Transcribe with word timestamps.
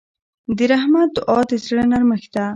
د 0.57 0.59
رحمت 0.71 1.09
دعا 1.17 1.39
د 1.49 1.51
زړه 1.65 1.83
نرمښت 1.91 2.29
ده. 2.35 2.45